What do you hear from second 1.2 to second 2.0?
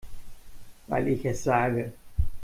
es sage.